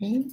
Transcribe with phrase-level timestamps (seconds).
[0.00, 0.24] 诶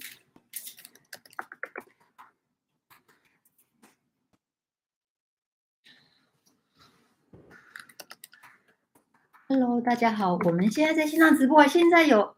[9.47, 12.35] ，Hello，大家好，我们现在在线上直播，现在有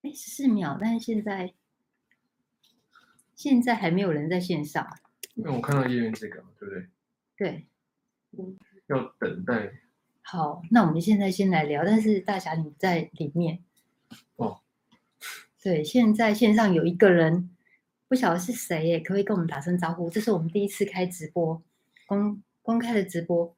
[0.00, 1.52] 哎十四秒，但是现在
[3.34, 4.88] 现在还没有人在线上。
[5.34, 6.88] 因为我看到页面这个，对不对？
[7.36, 7.66] 对，
[8.86, 9.70] 要等待。
[10.22, 13.62] 好，那我们现在先来聊，但是大侠你在里面。
[14.36, 14.63] 哦。
[15.64, 17.48] 对，现在线上有一个人，
[18.06, 20.10] 不晓得是谁耶，可不可以跟我们打声招呼？
[20.10, 21.62] 这是我们第一次开直播，
[22.04, 23.56] 公公开的直播。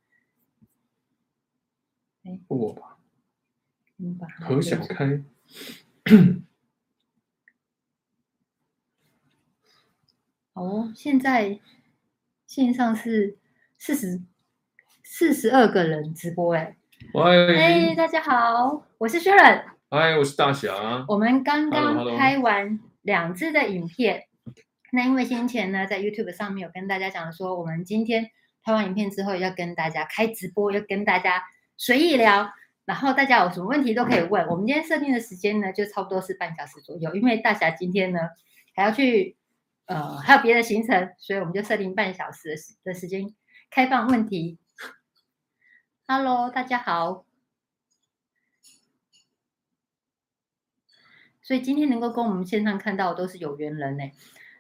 [2.23, 2.99] 哎，我吧。
[3.99, 4.29] 嗯吧。
[4.39, 5.21] 何小开。
[10.53, 11.59] 好哦，现在
[12.47, 13.37] 线上是
[13.79, 14.23] 四十
[15.03, 16.77] 四十二个人直播哎。
[17.15, 19.76] 喂，哎，大家好，我是 Sharon。
[19.89, 21.05] 嗨，我是大侠。
[21.07, 24.25] 我们刚刚拍完两支的影片，
[24.91, 28.31] 那因为先前呢，在 YouTube 上面有跟大家讲说，我们今天
[28.65, 31.43] 拍完影片之后要跟大家开直播，要跟大家
[31.77, 32.51] 随意聊，
[32.85, 34.47] 然后大家有什么问题都可以问。
[34.49, 38.21] 我们今天设定的时间呢，就差不多是半小时左右，因为大侠今天呢
[38.75, 39.37] 还要去。
[39.87, 43.33] 呃，还有别的行程，所以我们就设定半小时的时的时间
[43.71, 44.59] 开放问题。
[46.09, 47.26] Hello，大家好。
[51.47, 54.03] 所以今天能够跟我们线上看到的都是有缘人呢。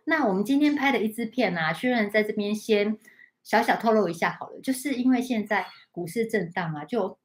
[0.04, 2.96] 那我们今天拍的一支片啊，确认在这边先
[3.42, 7.18] 小小透露一下好了，就是因为现在股市震荡啊，就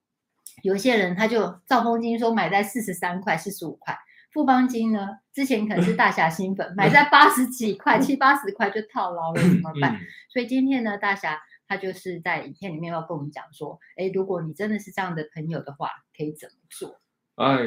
[0.63, 3.95] 有一些人他就兆丰金说买在四十三块、四十五块。
[4.31, 5.19] 富邦金呢？
[5.31, 9.99] 之前可能是大侠新粉，买在八十几块、七八十块就套牢了，怎么办？
[10.29, 17.01] 所以今天呢，大侠他就是在影片里面要跟我们讲说，哎，如果你真的是这样的朋友的话，可以怎么做？
[17.35, 17.57] 哎，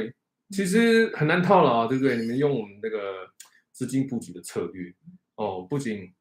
[0.51, 2.17] 其实很难套牢，对不对？
[2.17, 3.29] 你们用我们那个
[3.73, 4.93] 资金布局的策略
[5.37, 6.13] 哦，不仅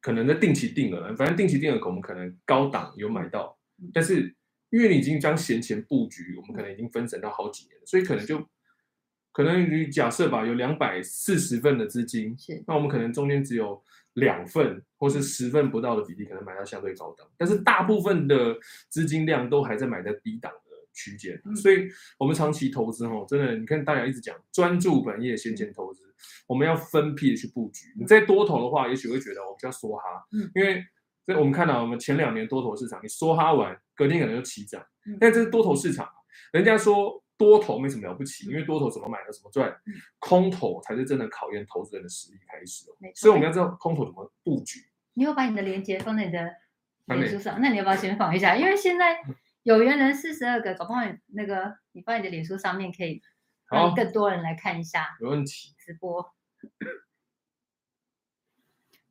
[0.00, 3.58] 可能在定期定额，反正定期定额我们可能高档有买到，
[3.92, 4.34] 但是
[4.70, 8.46] 因为你已经将闲钱布局，我们可能已经分成到好几年了，所以可能就。
[9.30, 13.80] 可能你假设吧，有两百四十份的资金，是那我们可能中间只有
[14.14, 18.56] 两份或是十份不到的比例，可能买到相对高档，但是大部分的
[18.88, 20.67] 资金量都还在买在低档的
[20.98, 21.88] 区间，嗯、所以
[22.18, 26.02] 我们长期投资哦，真的，你看大家一直讲专注本业，先钱投资，
[26.48, 27.86] 我们要分批的去布局。
[27.98, 30.84] 你在多头的话，也许会觉得我比较梭哈，嗯，因为
[31.24, 34.84] 在我们看到我们前两年多头市场，你梭哈完，隔天可能就起涨，
[35.20, 36.08] 但这是多头市场，
[36.52, 37.22] 人家说。
[37.38, 39.72] 多头没什么了不起，因为多头怎么买的怎么赚，
[40.18, 42.96] 空头才是真的考验投资人的实力开始哦。
[43.14, 44.80] 所以我们要知道空头怎么布局。
[45.14, 46.50] 你要把你的链接放在你的
[47.06, 48.56] 脸书上，那你要不要先放一下？
[48.56, 49.22] 因为现在
[49.62, 53.22] 有缘人四十二个，搞不好那个你放你的脸书上面可以
[53.70, 55.16] 让更多人来看一下。
[55.20, 55.74] 没问题。
[55.78, 56.34] 直播。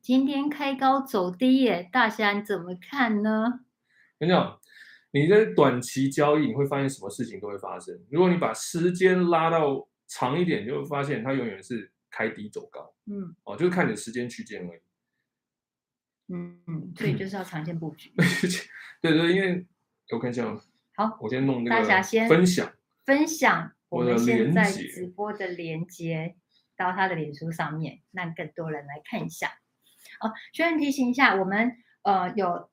[0.00, 3.60] 今天开高走低耶，大侠你怎么看呢？
[4.18, 4.58] 跟你讲。
[5.10, 7.98] 你在短期交易，你会发现什么事情都会发生。
[8.10, 12.94] 如果你把时间拉到长一点，就会发现它永远是开低走高。
[13.06, 14.80] 嗯，哦，就是看你的时间区间而已。
[16.30, 18.12] 嗯嗯，所以就是要长线布局。
[19.00, 19.66] 对 对，因为
[20.10, 20.44] 我看一下。
[20.94, 21.82] 好，我先弄那个。
[21.82, 22.72] 大家先分享
[23.04, 26.36] 分享我们现在直播的连接
[26.76, 29.48] 到他的脸书上面，让更多人来看一下。
[30.20, 32.70] 哦，学员提醒一下，我们呃有。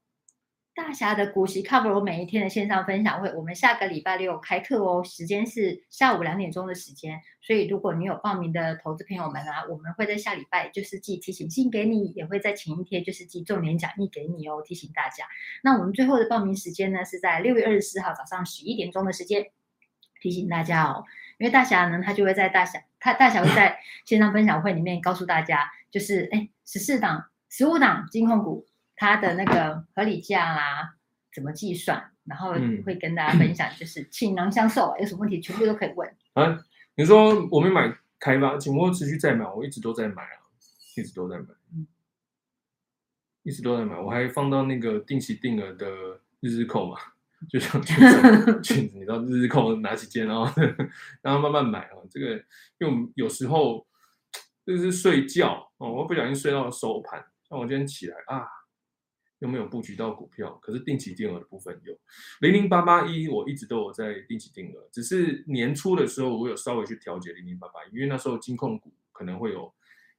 [0.75, 7.22] 大侠的股息 cover 我每一天的线上分享会，我们下个礼拜六开课哦，时间是下午两点钟的时间。
[7.41, 15.24] 所以如果你有报名的投资朋友们啊，我们会在下礼拜就是寄提醒信给你，也会在前一天就是寄重点讲义给你哦，提醒大家。
[15.64, 19.47] 那我们最后的报名时间呢是在六月二十四号早上十一点钟的时间，
[20.19, 21.06] 提醒大家哦，
[21.38, 28.66] 因为大侠呢他就会在大侠他大侠会在线上分享会里面告诉大家，就是哎十四档十五档金控股。
[28.95, 30.95] 它的那个合理价啦，
[31.33, 32.11] 怎么计算？
[32.25, 36.11] 然后会跟大家分享，就是 倾囊相授，有什么问题全部都可以问。
[36.33, 36.59] 啊，
[36.96, 40.41] 你说我没买开发，请问持续在买，我一直都在买啊，
[40.97, 41.85] 一直都在买，嗯，
[43.43, 45.87] 一直都在买，我还放到那个定期定额的
[46.40, 46.97] 日日扣嘛，
[47.47, 50.52] 就像裙子， 裙子，你知道日日扣哪几件然后，
[51.22, 52.34] 然后慢慢买啊，这个
[52.79, 53.85] 因为我们有时候
[54.66, 58.47] 就是睡觉哦，我不小心睡到了收盘，像我今天起来啊。
[59.40, 60.58] 有没有布局到股票？
[60.61, 61.97] 可是定期定额的部分有
[62.41, 69.73] 零零八八一，我一直都有在定期定额，只是年初的时候我有稍微去调节零零八八一，因为那时候金控股可能会有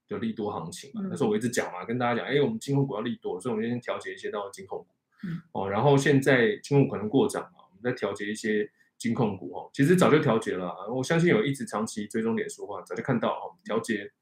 [0.08, 1.00] 有利多行情嘛。
[1.02, 4.86] 嗯、那时候我一直讲嘛，跟大家讲，哎，我们金控股要利多，所以我们先调节一些到金控股。
[5.24, 14.12] 嗯、哦，然后现在金控股可能过涨嘛，我们再调节一些金控股哦，其实早就调节了，我相信有一直长期追踪脸书的话，早就看到哦，调节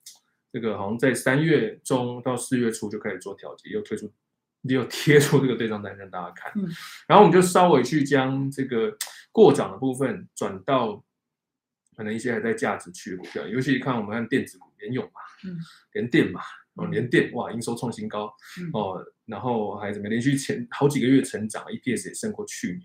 [0.53, 4.11] 这个好像在三月中到四月初就开始做调节，又推出
[4.73, 6.69] 又贴出这个对账单让大家看，嗯，
[7.07, 8.97] 然后我们就稍微去将这个
[9.31, 11.05] 过涨的部分转到
[11.97, 15.59] 可能一些还在价值区的股票，尤其看我们看电子股联咏嘛，嗯，
[15.93, 16.41] 联电嘛。
[16.77, 18.25] 哦，联电哇，营收创新高
[18.73, 22.83] 哦，然后还怎么连续前好几个月成长，EPS 也胜过去年。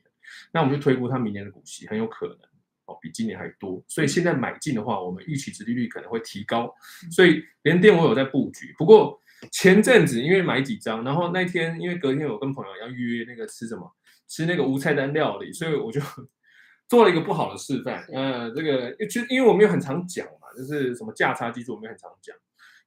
[0.52, 2.38] 那我们就推估它明年的股息很有可能
[2.86, 3.84] 哦，比今年还多。
[3.88, 6.72] 所以现在买进的话，我们预期殖利率可能会提高。
[7.12, 9.20] 所以联电我有在布局，不过
[9.52, 13.96] 前阵子因为买几张，然后那天因为隔天我跟朋友要预约那个吃什么，
[14.28, 16.00] 吃那个无菜单料理，所以我就
[16.88, 18.04] 做了一个不好的示范。
[18.14, 22.36] 呃，这个就因为我没有很常讲嘛，就是什么价差技术我没有很常讲。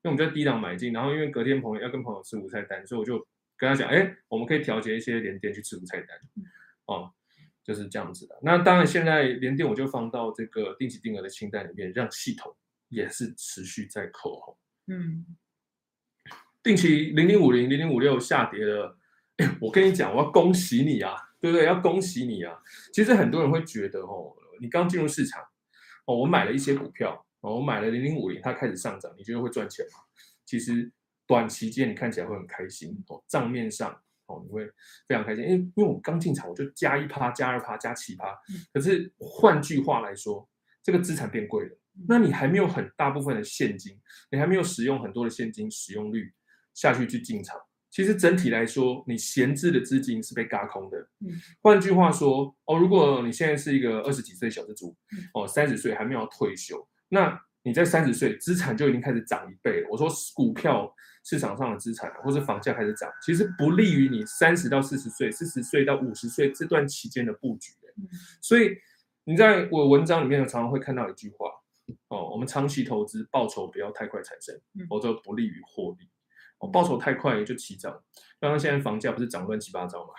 [0.04, 3.25] 因为我们在低档买进，然后因为隔天朋友要跟朋友吃无菜单，所以我就
[3.56, 6.08] 跟他讲，哎，我们可以调节一些联店去吃无菜单，
[6.87, 7.08] 哦，
[7.62, 8.37] 就是这样子的。
[8.43, 12.52] 那当然，现在联电我就放到这个定期定额的清单里面，让系统
[12.88, 14.56] 也是持续在扣红。
[14.88, 15.25] 嗯，
[16.62, 18.96] 定期零零五零零零五六下跌了，
[19.36, 21.66] 哎，我跟你讲，我要恭喜你啊，对不对？
[21.66, 22.56] 要恭喜你啊！
[22.92, 25.42] 其实很多人会觉得，哦，你刚进入市场，
[26.06, 27.24] 哦，我买了一些股票。
[27.40, 29.98] 哦，我买了零零五零，它开始上涨，你觉得会赚钱吗？
[30.46, 30.88] 其实
[31.26, 33.90] 短期间你看起来会很开心哦，账面上
[34.26, 34.64] 哦你会
[35.08, 38.26] 非常开心，因为因为我刚进场我就加一趴、加二趴、加七趴，
[38.72, 40.48] 可是换句话来说，
[40.84, 41.76] 这个资产变贵了，
[42.06, 44.00] 那你还没有很大部分的现金，
[44.30, 46.32] 你还没有使用很多的现金使用率
[46.74, 47.60] 下去去进场，
[47.90, 51.08] 其实整体来说，你闲置的资金是被嘎空的。
[51.60, 54.96] 换句话说，哦，如果你现在是一个二十几岁小资族，
[55.34, 56.86] 哦，三十岁还没有退休。
[57.08, 59.88] 那你在三十岁，资产就已经开始涨一倍了。
[59.90, 60.92] 我说股票
[61.22, 67.70] 市场上的资产，或是房价开始涨，其实不利于你三十到四十岁、四十岁到五十岁这段期间的布局。
[68.40, 68.74] 所以
[69.24, 71.46] 你在我文章里面常常会看到一句话：
[72.08, 74.58] 哦，我们长期投资报酬不要太快产生，
[74.88, 76.08] 否则不利于获利。
[76.62, 77.92] 哦，报酬太快也就起涨。
[78.40, 80.14] 刚刚现在房价不是涨乱七八糟嘛？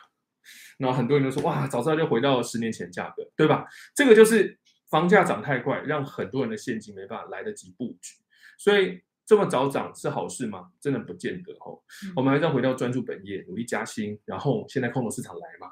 [0.78, 3.66] 然后很多人都说哇，早知道就回到十年前价格，对吧？
[3.96, 4.60] 这个就是。
[4.90, 8.14] 房价涨太快，让很多人的现金没办法来得及布局，
[8.60, 10.70] 所以这么早涨是好事吗？
[10.80, 11.82] 真的不见得哦。
[12.06, 15.72] 嗯、我们还是要回到专注本业，努力加薪，然后现在空头市场来嘛？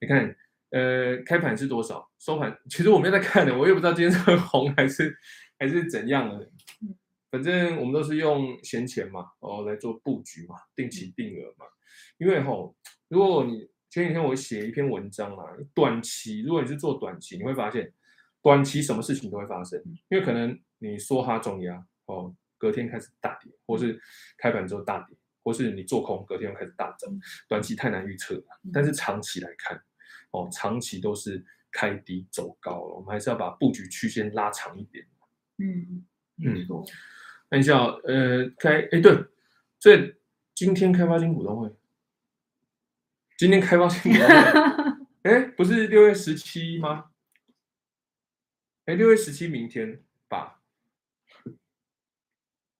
[0.00, 0.34] 你看，
[0.70, 2.10] 呃，开盘是多少？
[2.18, 5.14] 收盘其实我没有在看的，我也不知道今天是红还是
[5.58, 6.48] 还是怎样的。
[7.32, 11.66] 反正我们都是用闲钱嘛，哦来做布局嘛，定期定额嘛。
[12.18, 12.76] 因为吼，
[13.08, 15.44] 如果你前几天我写一篇文章啊，
[15.74, 17.92] 短期如果你是做短期，你会发现。
[18.44, 23.96] 短期什么事情都会发生，因为可能你梭哈重压哦，隔天开始大跌，或是
[24.36, 27.08] 开盘之后大跌，或是你做空，隔天又开始大涨。
[27.48, 29.80] 短期太难预测了，但是长期来看，
[30.32, 31.40] 哦，长期都是
[31.70, 32.96] 开低走高了。
[32.96, 35.06] 我们还是要把布局区间拉长一点。
[35.58, 36.04] 嗯
[36.38, 36.66] 嗯，
[37.52, 39.26] 看一下，呃，开，哎，对，
[39.78, 40.14] 所以
[40.54, 41.70] 今天开发金股东会，
[43.36, 47.10] 今天开发金股东会， 哎，不是六月十七吗？
[48.86, 50.62] 哎，六月十七，明天吧。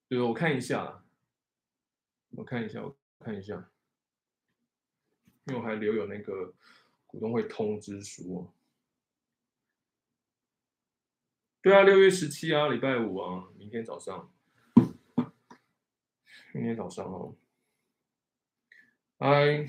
[0.09, 1.05] 对，我看一下，
[2.31, 3.71] 我看一下，我看一下，
[5.45, 6.55] 因为我还留有那个
[7.07, 8.51] 股东会通知书。
[11.61, 14.33] 对啊，六月十七啊，礼拜五啊，明天早上，
[16.53, 17.35] 明天早上哦。
[19.19, 19.67] 哎，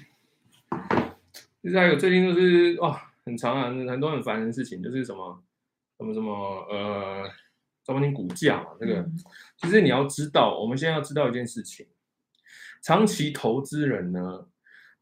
[1.61, 5.43] 现在有最近就是哇、哦，很长啊，很多很烦的事情，就是什么。
[5.99, 6.33] 什么什么
[6.69, 7.29] 呃，
[7.83, 9.07] 招商股价嘛，这个
[9.57, 11.87] 其实你要知道，我们现在要知道一件事情，
[12.81, 14.49] 长期投资人呢，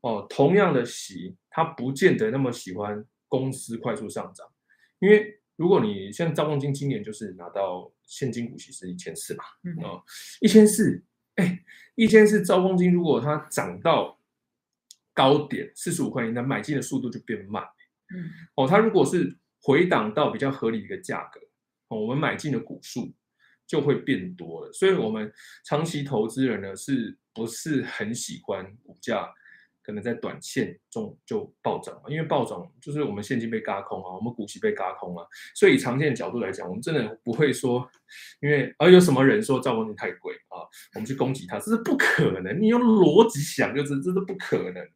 [0.01, 4.45] 哦，同样的喜，他不见得那么喜欢公司快速上涨，
[4.99, 9.43] 因为如果你像兆丰金今年就是拿到现金股息是一千四嘛，
[9.81, 10.03] 哦，
[10.41, 11.01] 一千四，
[11.41, 11.63] 哎，
[11.95, 14.19] 一千四兆丰金如果它涨到
[15.13, 17.63] 高点四十五块钱，那买进的速度就变慢，
[18.13, 21.41] 嗯，哦，它如果是回档到比较合理的一个价格，
[21.87, 23.11] 我们买进的股数
[23.65, 24.71] 就会变多了。
[24.71, 25.31] 所以，我们
[25.65, 29.27] 长期投资人呢，是不是很喜欢股价
[29.91, 32.03] 可能在短线中就暴涨嘛？
[32.07, 35.25] 因为暴涨就是我们现金被嘎空啊，我们股息被嘎空啊。
[35.53, 37.85] 所以，长线的角度来讲，我们真的不会说，
[38.41, 40.63] 因为而有什么人说兆丰金太贵啊，
[40.95, 42.57] 我们去攻击它，这是不可能。
[42.61, 44.87] 你用逻辑想，就是这是不可能，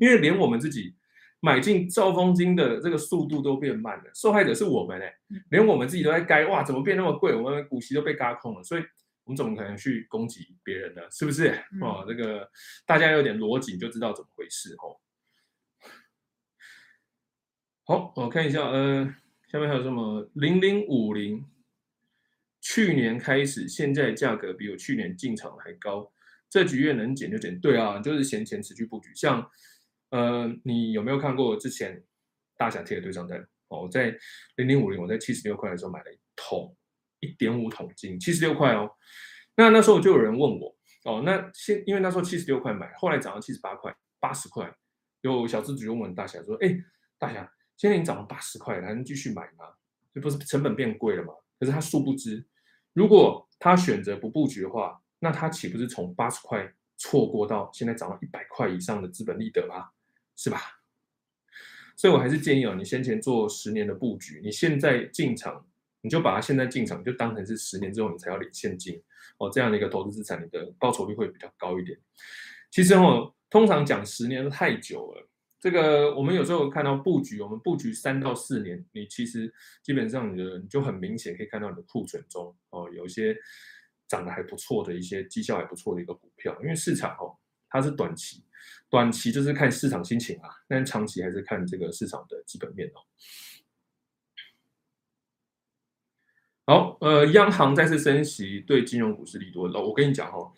[0.00, 0.94] 因为连我们自己。
[1.40, 5.14] 买进兆丰金的这个速度都变慢了，受害者是我们哎，
[5.50, 7.32] 连我们自己都在该哇，怎么变那么贵？
[7.32, 8.82] 我们股息都被嘎空了，所以
[9.28, 11.02] 我们怎么可能去攻击别人呢？
[11.10, 11.50] 是不是？
[11.82, 12.50] 哦，这个
[12.86, 14.96] 大家有点逻辑就知道怎么回事哦。
[17.84, 19.04] 好，我看一下，呃，
[19.48, 21.44] 下面还有什么零零五零？
[22.62, 26.10] 去年开始，现在价格比我去年进场还高，
[26.48, 27.60] 这几月能减就减。
[27.60, 29.14] 对啊，就是闲钱持续布局。
[29.14, 29.46] 像，
[30.08, 32.02] 呃，你有没有看过之前
[32.56, 33.38] 大侠贴的对账单？
[33.68, 34.18] 哦，我在
[34.56, 36.74] 零零五零，我在七十六块的时候买了一桶
[37.20, 38.90] 一点五桶金，七十六块哦。
[39.56, 44.72] 那那时候就有人问我，哦，那现因为那时候七十六块买，后来涨到七十八块、八十块，
[45.22, 46.78] 有小资主问大侠说：“哎，
[47.18, 49.64] 大侠，现在你涨到八十块，还能继续买吗？
[50.14, 52.46] 这不是成本变贵了吗？”可是他殊不知，
[52.92, 59.88] 如果他选择不布局的话，那他岂不是从八十块错过到现在涨到一百块以上的资本利得吗？
[60.36, 60.60] 是吧？
[61.96, 65.66] 所以我还是建议哦，你先前做十年的布局，你现在进场，
[66.08, 68.98] 你就把它现在进场就当成是十年之后你才要领现金
[69.36, 71.98] 哦，这样的一个投资资产，你的报酬率会比较高一点。
[72.70, 75.28] 其实哦，通常讲十年都太久了。
[75.60, 83.36] 这个我们有时候看到布局，我们布局三到四年，你其实基本上你的你就很明显可以看到你的库存中哦，有一些
[84.08, 87.36] 涨得还不错的一些绩效还不错的一个股票，因为市场哦
[87.68, 88.42] 它是短期，
[88.88, 93.04] 短期就是看市场心情啊，但长期还是看这个市场的基本面哦。
[96.68, 100.52] 好，呃，央行再次升息对金融股是利多的，我跟你讲哦，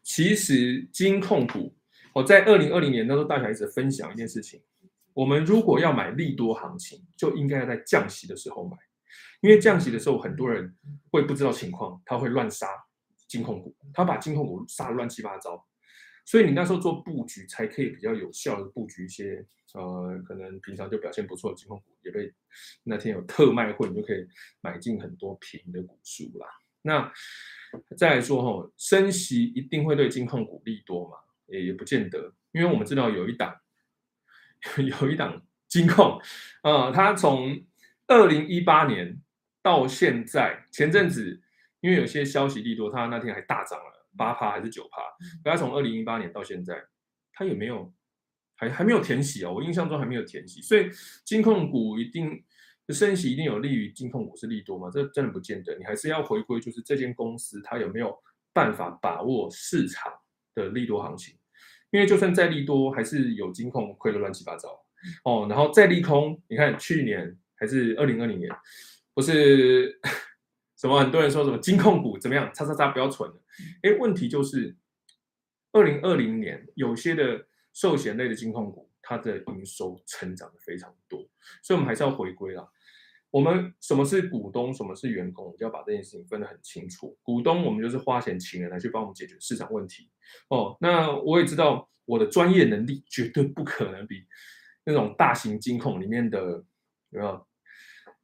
[0.00, 1.74] 其实金控股。
[2.12, 4.60] 我在二零二零年那时候，大侠一直分享一件事情：
[5.12, 8.76] 我们如果要买利多行情，就应该要在降息的时候买，
[9.40, 10.72] 因为降息的时候很多人
[11.10, 12.68] 会不知道情况，他会乱杀
[13.26, 15.66] 金控股，他把金控股杀的乱七八糟，
[16.26, 22.32] 所以你那时候做布局才可以比较有效的布局一些呃，可能平常就表现不错的金控股，也被
[22.82, 24.26] 那天有特卖会，你就可以
[24.60, 26.46] 买进很多便宜的股数啦。
[26.82, 27.12] 那
[27.96, 31.16] 再来说哈，升息一定会对金控股利多嘛？
[31.46, 33.54] 也也不见得，因为我们知道有一档，
[34.78, 36.20] 有一档金控，
[36.62, 37.62] 呃，它从
[38.06, 39.20] 二零一八年
[39.62, 41.42] 到现在，前阵子
[41.80, 45.02] 因为有些消息利多，它那天还大涨了八趴还是九趴，
[45.44, 46.82] 它从二零一八年到现在，
[47.32, 47.92] 它也没有，
[48.56, 50.90] 还还没有填息哦，我印象中还没有填息，所以
[51.24, 52.44] 金控股一定
[52.88, 54.90] 升息一定有利于金控股是利多吗？
[54.92, 58.16] 这真的不见得，你还是要回归，就是这间公司它有没有
[58.52, 60.12] 办法把握市场。
[60.56, 61.38] 的利多行情，
[61.90, 64.70] 因为就算再利多，还是有金控亏得乱七八糟
[65.22, 65.46] 哦。
[65.50, 68.50] 然后再利空，你看去年还是二零二零年，
[69.12, 70.00] 不是
[70.80, 73.36] 什么很多人说什么金控股怎么样，叉叉叉不要存了。
[73.82, 74.76] 哎，问题就是
[75.72, 81.28] 二零二零年有些的寿险类的金控股，它的营收成长的非常多，
[81.62, 82.68] 所以我们还是要回归啦。
[83.30, 87.18] 我们什么是股东，什么是员工，我们就要把这件事情分得很清楚。
[87.22, 90.10] 股东，我们就是花钱请人来去帮我们解决市场问题。
[90.48, 94.24] 哦，那我也知道我的专业能力绝对不可能比
[94.84, 96.64] 那种大型金控里面的
[97.10, 97.46] 有没有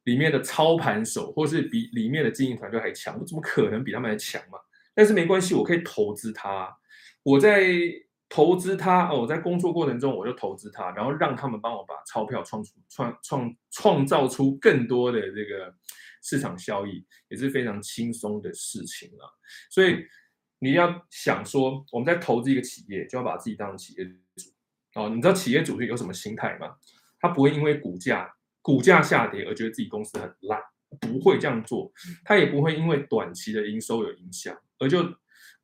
[0.05, 4.57] 里面的操盘手，或是比里面的经营团队还强，我怎么可能比他们还强嘛？
[4.95, 6.77] 但是没关系，我可以投资他，
[7.23, 7.63] 我在。
[8.29, 15.71] 投资他哦，我在工作过程中我就投资他，然后让他们帮我把钞票创出创创创造出更多的这个
[16.23, 19.31] 市场效益，也是非常轻松的事情了。
[19.69, 20.03] 所以
[20.57, 24.49] 你要想说，我们在投资一个企业，就要把自己当成企业主
[24.95, 25.09] 哦。
[25.09, 26.75] 你知道企业主是有什么心态吗？
[27.19, 28.33] 他不会因为股价
[28.63, 30.59] 股价下跌而觉得自己公司很烂，
[30.99, 31.91] 不会这样做。
[32.25, 35.03] 他也不会因为短期的营收有影响而就。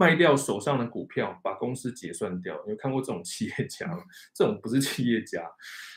[0.01, 2.55] 卖掉手上的股票，把公司结算掉。
[2.69, 3.97] 有看过这种企业家吗？
[4.33, 5.43] 这种不是企业家，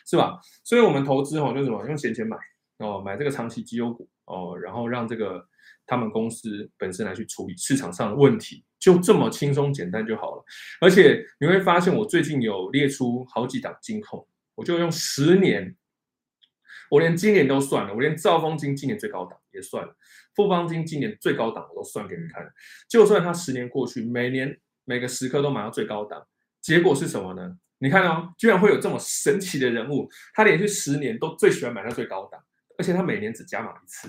[0.05, 0.41] 是吧？
[0.65, 2.37] 所以，我们投资哦，就什么，用闲钱买
[2.79, 5.47] 哦，买这个长期绩优股哦，然后让这个
[5.87, 10.45] 他们公司本身来去处理市场上的问题，就这么轻松简单就好了。
[10.81, 14.27] 而且你会发现，我最近有列出好几档金控，
[14.57, 15.77] 我就用十年。
[16.91, 19.97] 我连今年都算了，我连兆丰金今年最高档也算了，
[20.35, 22.47] 富邦金今年最高档我都算给你看。
[22.89, 26.27] 就算它十年过去，每年每个时刻都买到最高档，
[26.61, 27.59] 结果是什么呢？
[27.79, 32.43] 你看哦，居然会有这么神奇的人物，他连续十年都最喜欢买到最高档，
[32.79, 34.09] 而且他每年只加码一次，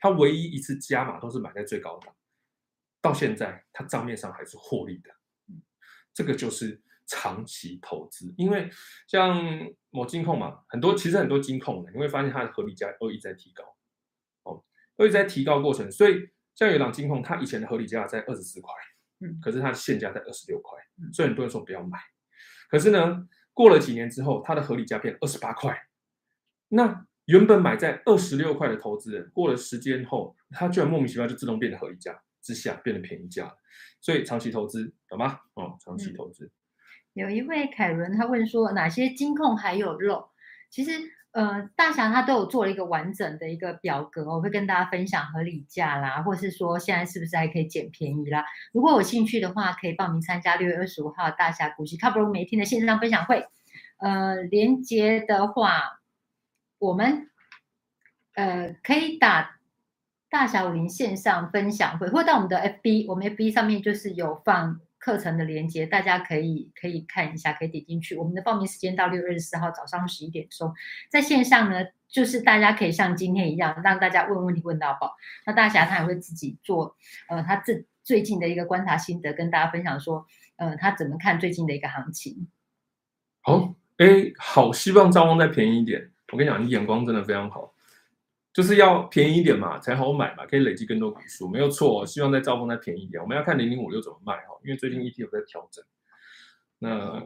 [0.00, 2.14] 他唯一一次加码都是买在最高档，
[3.00, 5.10] 到现在他账面上还是获利的，
[6.14, 6.80] 这个就是。
[7.12, 8.70] 长期投资，因为
[9.08, 9.36] 像
[9.90, 13.64] 某金控嘛，很多其实很多金控的，你会发现它的合理价都一直在提高，
[15.00, 15.90] 哦，都一直在提高过程。
[15.90, 18.72] 所以像有档金控，它以前的合理价在二十四块，
[19.20, 20.78] 嗯，可是它的现价在二十六块，
[21.12, 21.98] 所以很多人说不要买。
[22.68, 25.76] 可是呢，过了几年之后，它的合理价变二十八块，
[26.68, 33.52] 那原本买在二十六块的投资人，过了时间后，他居然莫名其妙就自动变得合理价之下变得便宜价，
[34.00, 35.40] 所以长期投资懂吗？
[35.54, 36.50] 哦，长期投资。
[37.12, 40.30] 有一位凯伦，他问说哪些金控还有漏？
[40.70, 40.92] 其实，
[41.32, 48.44] 呃，大侠他都有做了一个完整的一个表格，我会跟大家分享合理价啦，或是说现在是不是还可以捡便宜啦。
[48.72, 53.46] 如果有兴趣的话，可以报名参加六月二十五号大侠股息卡布隆每天的线上分享会。
[53.98, 56.00] 呃，连接的话，
[56.78, 57.28] 我们
[58.34, 59.58] 呃可以打
[60.28, 64.80] 大侠武林线上分享会，或到我们的 FB，我们 FB 上面就是有放。
[65.00, 68.14] 课程的连接，大家可以可以看一下，可以点进去。
[68.14, 70.72] 我们的报名时间到六月二十四号早上十一点钟，
[71.10, 75.16] 在线上呢，就是大家可以像今天一样，让大家问问题问到爆。
[75.46, 76.94] 那大侠他也会自己做，
[77.28, 80.26] 呃，他这最近的一个观察心得，跟大家分享说，
[80.56, 82.48] 呃，他怎么看最近的一个行情。
[83.40, 84.06] 好，哎，
[84.38, 86.10] 好，希望张望再便宜一点。
[86.30, 87.72] 我跟你讲，你眼光真的非常好。
[88.52, 92.04] 就是要便宜一点嘛，才好买嘛，可以累积更多股数，没有错。
[92.04, 95.84] 希望在兆丰再便宜一点，我们要看零零五六怎么卖哈，因为最近 ETF 有在调整。
[96.80, 97.20] 那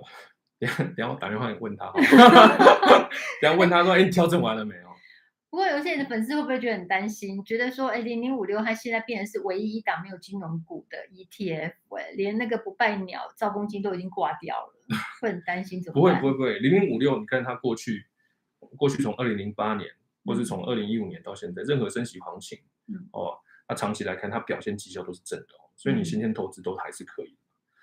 [0.59, 1.91] 等下等下我打电话问他，
[3.41, 4.83] 等下问他说，哎，调整完了没有？
[5.49, 14.75] 不过有些人的粉丝会不会觉得很担心，觉得说，哎，零零五六它现在变成是唯一一档没有金融股的 ETF，哎，连那个不败鸟兆丰金都已经挂掉了，
[15.23, 16.21] 会很担心怎么办？
[16.21, 18.05] 不会不会不会，零零五六，你看它过去
[18.77, 19.89] 过去从二零零八年。
[20.25, 23.35] 或是从二零一五年到现在，任何升息行情，嗯、哦，
[23.69, 27.37] 那长期来看，它表现绩效都是正的，所以你先前投资都还是可以。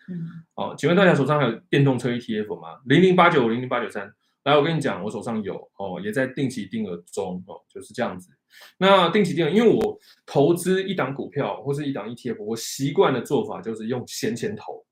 [0.09, 2.81] 嗯，哦，请问大家手上还有电动车 ETF 吗？
[2.85, 4.11] 零零八九零零八九三，
[4.43, 8.31] 来，我跟你讲，我手上有，哦，也在定期定额中，哦，就是这样子。
[8.77, 14.83] 那定期定额，因为我投资一档股票或是一档 ETF，我习惯的做法就是用闲钱投，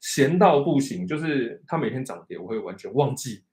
[0.00, 3.44] 闲到不行，就是它每天涨跌，我会完全忘记。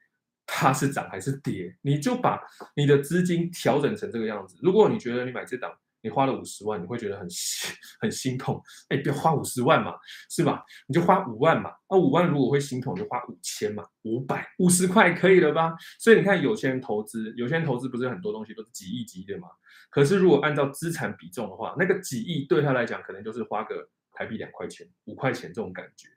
[0.45, 1.75] 它是涨还是跌？
[1.81, 2.39] 你就把
[2.75, 4.57] 你的资金调整成这个样子。
[4.61, 5.71] 如果你觉得你买这档，
[6.01, 8.61] 你花了五十万，你会觉得很心很心痛。
[8.89, 9.95] 哎，不要花五十万嘛，
[10.29, 10.63] 是吧？
[10.87, 11.71] 你就花五万嘛。
[11.89, 15.73] 那、五万如果会心痛，就花五千嘛，五百五十块可以了吧？
[15.99, 19.47] 所以你看，有些人投资，有些人投资不是很多东西都是几亿几亿的嘛？
[19.89, 26.09] 可是如果按照资产比重的话，那个几亿对他来讲，可能就是花个台币两块钱、五块钱这种感觉。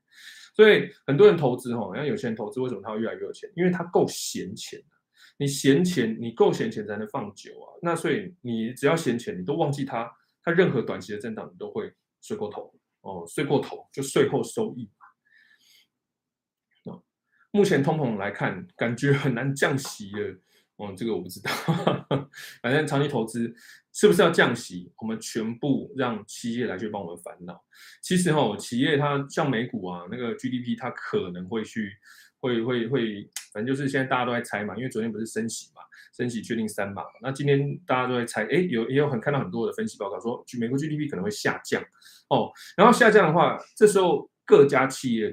[0.54, 3.50] 所以很多人投资哈，像有些人投资，为什么他会越来越有钱？
[3.57, 4.83] 因为他够闲钱。
[5.40, 7.70] 你闲钱，你够闲钱才能放久啊。
[7.81, 15.07] 那所以你只要闲钱，你都忘记它，它任何短期的震荡，你都会睡过头哦，睡过头就税后收益嘛。
[17.52, 20.37] 目前通膨来看，感觉很难降息了。
[20.76, 21.50] 哦，这个我不知道，
[22.61, 23.54] 反正长期投资
[23.98, 27.61] 是不是要降息，我们全部让企业来去帮我们烦恼。
[28.00, 31.90] 其实哈、哦，企业它像美股啊，那个 GDP 它可能会去，
[32.38, 35.82] 会会会，反正就是现在大家都在猜嘛，因为昨天不是升息嘛，
[36.16, 41.82] 升息确定三码，那今天大家都在猜，哎，有也有很看到很多的分析报告说，美国 GDP 可能会下降
[42.30, 45.32] 哦，然后下降的话，这时候各家企业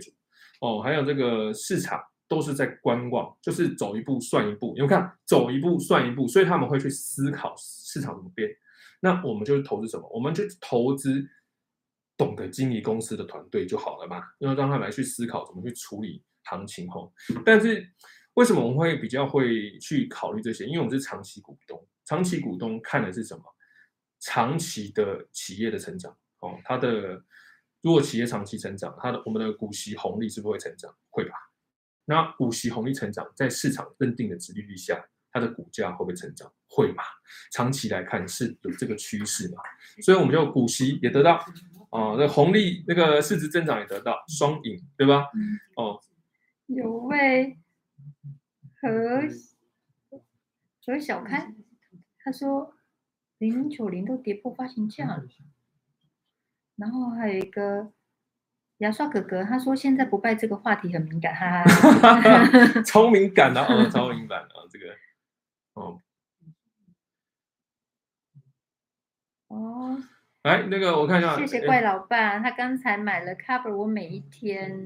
[0.60, 2.02] 哦，还有这个市场。
[2.36, 4.74] 都是在观望，就是走一步算一步。
[4.76, 8.50] 你们看，走一步算一步，所以他们会去思考市场怎么变。
[9.00, 10.06] 那我们就投资什么？
[10.14, 11.26] 我们就投资
[12.18, 14.22] 懂得经营公司的团队就好了嘛。
[14.40, 17.14] 要让他们来去思考怎么去处理行情吼。
[17.46, 17.90] 但是
[18.34, 20.66] 为什么我们会比较会去考虑这些？
[20.66, 23.44] 因为我们是长期股东，长期股东看的是什么？
[24.20, 26.60] 长期的企业的成长哦。
[26.66, 27.24] 它的
[27.82, 30.94] 如果企业长期成长，它的我们的股息红利是不是会成长？
[31.10, 31.36] 会吧。
[32.06, 36.52] 那股息红利成长，在市场认定的殖利率下，它的股价会不会成长？
[36.70, 37.04] 会嘛？
[37.52, 39.62] 长期来看是有这个趋势嘛？
[40.04, 41.44] 所以我们就股息也得到，
[41.90, 45.26] 哦、呃，那红利那个市值增长也得到双赢，对吧？
[45.78, 46.00] 哦，
[46.68, 47.58] 有位
[48.80, 49.22] 何
[50.86, 51.54] 何小开，
[52.20, 52.76] 他说
[53.40, 55.24] 零零九零都跌破发行价了，
[56.76, 57.92] 然后还有一个。
[58.80, 61.64] 牙刷哥哥他说：“现在不拜这个话题很敏感，哈哈
[62.84, 64.94] 超敏感的哦，超敏感的 这个，
[65.76, 66.02] 哦，
[69.48, 69.98] 哦，
[70.44, 74.86] 哎那个我看一下，谢谢怪老爸，他刚才买了 cover 我每一天。”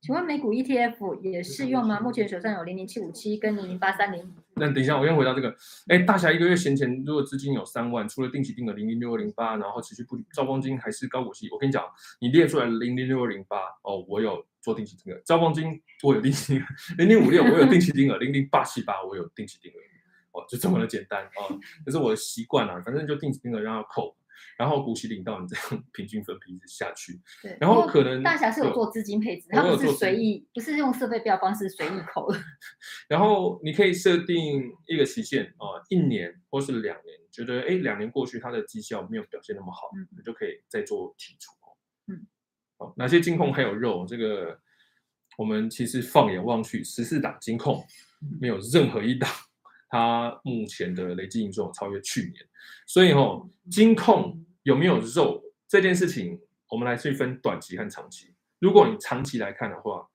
[0.00, 1.98] 请问美股 ETF 也适用吗？
[1.98, 4.32] 目前手上有零零七五七跟零零八三零。
[4.54, 5.54] 那等一下，我先回答这个。
[5.88, 11.84] 哎，大侠一个月闲钱，如果资金有三万，除了定期定额零零六二零八，然后持续不招光金还是高股息，我跟你讲，
[12.20, 16.66] 你列出来零零六二零八哦，我有做定期定额，招光金我有定期定额，
[16.98, 24.16] 零零五六我有定期定额，零零八七八我有定期定额，哦，就这么的简单哦，这是我的习惯啊，反正就定期定额让它扣。
[24.58, 27.56] 然后股息领到你这样 平均分配下去，对。
[27.60, 32.38] 然后可能大侠是有做资金配置，他不是随意，不是用设备标方式随意扣的。
[33.08, 41.52] 然后你可以设定一个期限啊，一年或是两年，觉得哎两年过去它的绩效没有表现那么好，嗯、你就可以再做提出。
[42.10, 42.26] 嗯，
[42.78, 44.06] 好，哪些金控还有肉？
[44.06, 44.58] 这个
[45.36, 47.84] 我们其实放眼望去，十四档金控
[48.40, 49.30] 没有任何一档
[49.88, 52.46] 它目前的累计营收超越去年，
[52.86, 58.34] 所以吼，金控有没有肉这件事情，我们来去分短期和长期。
[58.58, 60.08] 如果你长期来看的话，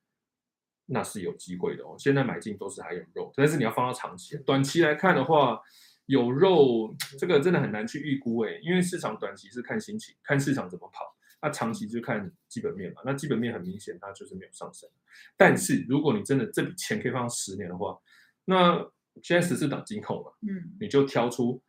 [0.86, 1.96] 那是有机会的哦。
[1.98, 4.38] 现在买进都是还有肉，但是你要放到长期。
[4.46, 5.60] 短期来看的话，
[6.08, 11.16] 有肉这个真的很难去预估诶，因为市场短期是看心情，看市场怎么跑。
[11.42, 14.90] 那长期就看基本面嘛，那基本面很明显，它就是没有上升。
[15.36, 17.98] 但是如果你真的这笔钱可以放十年的话，
[18.46, 18.86] 那
[19.22, 21.62] 现在十四档金控嘛，嗯，你就挑出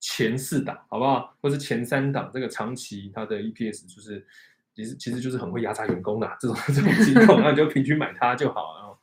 [0.00, 1.36] 前四档好不好？
[1.40, 4.26] 或是前三档，这个长期它的 EPS 就是
[4.74, 8.98] 其实其实就是很会压榨员工的这种这种金控，那你就平均买它就好了。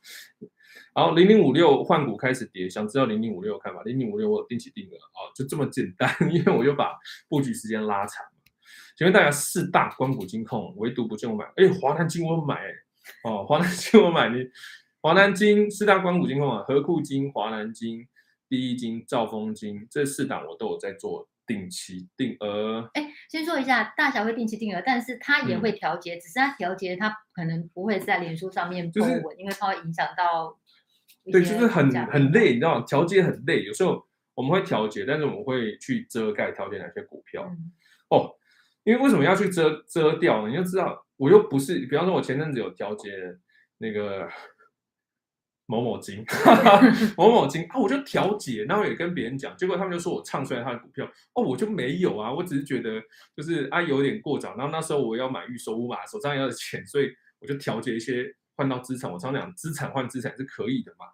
[0.95, 3.81] 然后零零五六换股开始跌，想知道零零五六看法？
[3.83, 6.95] 零零五六我有定期定额啊，就这么简单，因为我就把
[7.27, 8.23] 布局时间拉长。
[8.95, 11.45] 请问大家四大关股金控，唯独不见我买。
[11.55, 12.61] 哎，华南金我买，
[13.23, 14.29] 哦，华南金我买。
[14.29, 14.45] 你
[15.03, 18.07] 华南金四大光谷金控啊，和库金、华南金、
[18.47, 22.89] 第一金、兆丰金这四档我都有在做定期定额。
[22.93, 30.57] 哎，先说一下，大小会定期定额，但是它也会调节，嗯、只是它调节它可能不会在脸书上面就是、因为它会影响到。
[31.29, 32.85] 对，就是很很累，你知道吗？
[32.87, 37.45] 调节很累，有时候我们会调节，但是我们会去遮盖调节哪些股票。
[37.49, 37.73] 嗯、
[38.07, 38.33] 哦。
[38.85, 40.49] 因为为什么要去遮遮掉呢？
[40.49, 43.09] 你就知道，我又不是，比方说，我前阵子有调节
[43.79, 44.29] 那个
[45.67, 46.23] 某某金，
[47.17, 53.01] 某某金啊，我就调解，然后也跟别人讲，结果他们就说我唱衰他的股票，哦，我就没有啊，我只是觉得
[53.35, 61.05] 就是啊有点过早，然后那时候我要买预售屋嘛，手上要的钱，所以我就调节一些换到资产，我常常讲资产换资产是可以的嘛。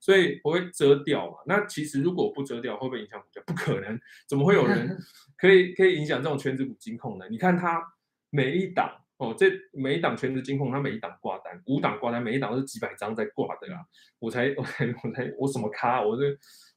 [0.00, 1.38] 所以我会遮掉嘛？
[1.44, 3.42] 那其实如果不遮掉，会不会影响股价？
[3.44, 4.96] 不可能，怎么会有人
[5.36, 7.26] 可以可以影响这种全职股金控呢？
[7.28, 7.82] 你看它
[8.30, 13.84] 每一档哦，这每一档权值金控，它每一档挂单，五档挂单，每一档都是几百张在挂的啊！
[14.20, 16.00] 我才我才我才我什么咖？
[16.00, 16.22] 我这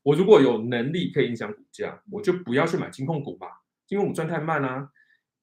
[0.01, 3.47] 我如果有能力可以影响股价，我就不要去买金控股吧。
[3.85, 4.89] 金控股赚太慢啊，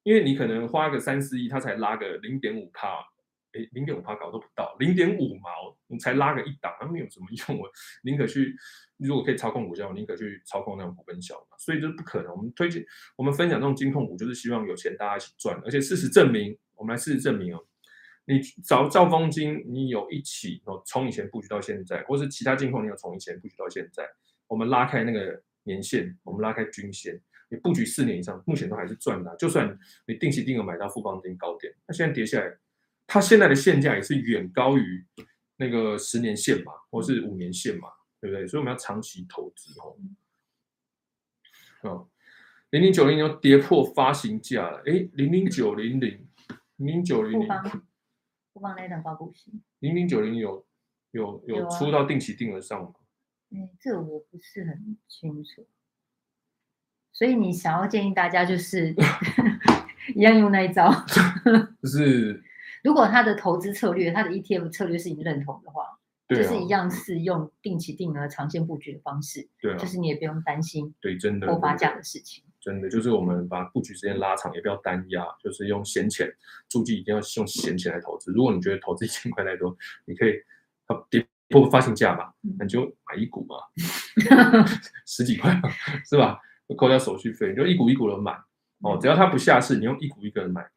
[0.02, 3.06] 因为你可能花个三四亿，它才拉个零点五帕。
[3.52, 7.70] 哎，零点五帕搞都不到，零点五毛，你才拉个一档，那没有什么用啊！
[8.02, 8.54] 宁可去，
[8.98, 11.56] 如果可以操控股价，我宁可去操控那种股本小嘛。
[11.56, 12.30] 所以这不可能。
[12.30, 12.84] 我们推荐，
[13.16, 15.58] 我们分享这种金控股，就是希望有钱大家一起赚。
[15.64, 17.64] 而且事实证明，我们来事实证明哦，
[18.24, 24.08] 你找兆丰金，你有一起哦，从以前布局到现在，或是其他金控，你有从以前布局到现在，
[24.46, 29.34] 我们拉开那个年限，我们拉开均线，你布局四年以上，目前都还是赚的。
[29.36, 32.56] 就算你定期定额买到富邦金高点，那现在跌下来。
[33.10, 35.02] 它现在的现价也是远高于
[35.56, 37.88] 那个十年线嘛，或是五年线嘛，
[38.20, 38.46] 对不对？
[38.46, 39.96] 所以我们要长期投资哦。
[41.88, 42.10] 哦，
[42.68, 46.27] 零零九零又跌破发行价了，哎，零零九零零
[46.78, 47.48] 零零九零零，
[48.52, 50.66] 富邦那档高股息，零零九零有
[51.12, 52.94] 有有出到定期定额上吗？
[53.50, 55.66] 嗯，这我不是很清楚。
[57.12, 58.94] 所以你想要建议大家就是
[60.14, 60.90] 一样用那一招，
[61.82, 62.42] 就是。
[62.84, 76.30] 如果他的投资策略，他的 ETF 策略是你认同的话，对、啊，就是一样是用定期定额、长线布局的方式，对、啊，就是你也不用担心，对，真的破发价的事情，真的就是我们把布局时间拉长，也不要单压，就是用闲钱，
[76.68, 78.30] 注记一定要用闲钱来投资。
[78.32, 80.34] 如果你觉得投资一千块太多，你可以
[81.08, 83.56] 跌破发行价嘛，那你就买一股嘛，
[85.06, 85.58] 十几块
[86.04, 86.38] 是吧？
[86.76, 88.32] 扣掉手续费，你就一股一股的买
[88.82, 90.68] 哦，只要它不下市，你用一股一个人买。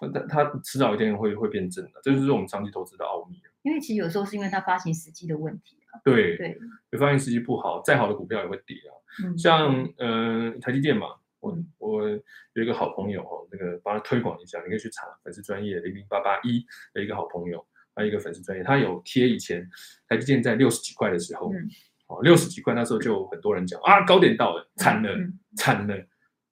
[0.00, 3.40] 它它迟早一天会会变正的，这就是我们长期投资的奥秘。
[3.62, 5.98] 因为其实有时候是因为它发行时机的问题啊。
[6.04, 6.56] 对对，
[6.96, 8.94] 发行时机不好，再好的股票也会跌啊。
[9.24, 11.08] 嗯、像嗯、呃、台积电嘛，
[11.40, 19.68] 我我有一个好朋友哦，那个帮他推广一下，你可以去查粉丝专业零零八八一的一个好朋友，还有一个粉丝专业，他有贴以前
[20.08, 21.68] 台积电在六十几块的时候，嗯、
[22.08, 25.10] 哦六十几块那时候就很多人讲啊高点到了，惨了
[25.56, 25.96] 惨了。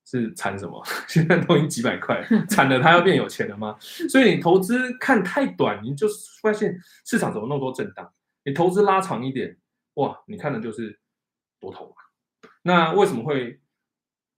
[0.09, 0.81] 是惨什么？
[1.09, 3.77] 现在都已经几百块，惨了，他要变有钱了吗？
[3.81, 6.07] 所以你投资看太短，你就
[6.40, 8.09] 发现市场怎么那么多震荡？
[8.44, 9.59] 你投资拉长一点，
[9.94, 10.96] 哇，你看的就是
[11.59, 11.99] 多头啊。
[12.62, 13.61] 那为什么会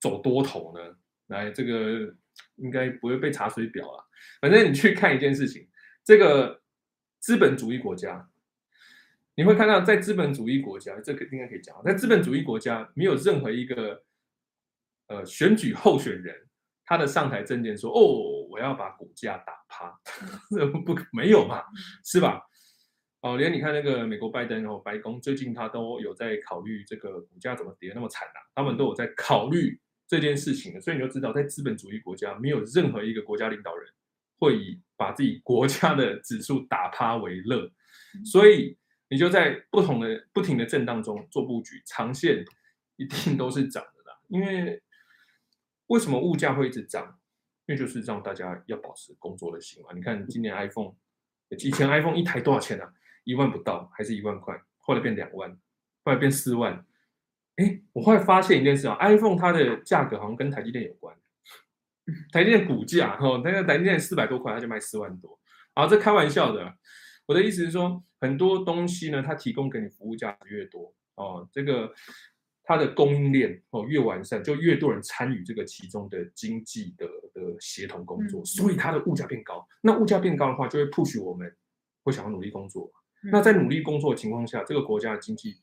[0.00, 0.96] 走多头呢？
[1.28, 2.14] 来，这个
[2.56, 4.04] 应该不会被查水表了。
[4.40, 5.68] 反正你去看一件事情，
[6.04, 6.62] 这个
[7.20, 8.28] 资本主义国家，
[9.34, 14.04] 你会看到在资本主义国家，这个应该可以讲，在资本主义国家没有任何一个。
[15.10, 16.36] 呃，选举候选人
[16.84, 19.98] 他的上台政见说：“哦，我要把股价打趴，
[20.50, 21.64] 这 不没有嘛，
[22.04, 22.42] 是吧？
[23.22, 33.86] 哦，连你看那个美国拜登哦，白宫最近他都有在考虑这个股价怎么跌那么惨啊，他们都有在考虑这件事情，所以你就知道，在资本主义国家，没有任何一个国家领导人
[34.38, 37.70] 会以把自己国家的指数打趴为乐，
[38.24, 38.78] 所以
[39.10, 42.42] 你就在不同的不停的震荡中做布局，长线
[42.96, 44.18] 一定都是涨的啦。
[44.28, 44.82] 因为
[45.88, 47.20] 为什么物价会一直涨？
[47.66, 49.90] 因为就是让大家要保持工作的心嘛。
[49.94, 50.94] 你看今年 iPhone，
[51.50, 52.90] 以前 iPhone 一台多少钱啊？
[53.24, 54.58] 一万不到，还是一万块？
[54.78, 55.50] 后来变两万，
[56.02, 56.86] 后来变四万。
[57.58, 61.14] 哎，我后来发现一件事啊，iPhone 它的价格好像跟台积电有关。
[62.32, 65.38] 台积电股价哈，那个台积电四百多块，它就卖四万多。
[65.74, 66.72] 啊，这开玩笑的。
[67.26, 71.92] 我的意思是说，很多东西呢，它提供给你服务价值越多哦，这个
[72.62, 79.66] 它的供应链哦越完善，就越多人参与这个其中的经济的的协同工作，所以它的物价变高。
[79.82, 81.52] 那物价变高的话，就会 push 我们
[82.04, 82.90] 会想要努力工作。
[83.32, 85.60] 那在努力工作的情况下，这个国家的经济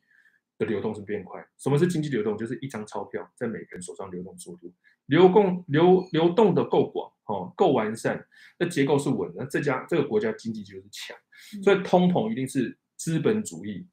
[0.57, 1.45] 的流动是变快。
[1.57, 2.37] 什么是经济流动？
[2.37, 4.73] 就是一张钞票在每个人手上流动速度，
[5.07, 8.25] 流动流流动的够广哦，够完善，
[8.57, 11.17] 那结构是稳，那这家这个国家经济就是强。
[11.63, 13.87] 所以通膨一定是资本主义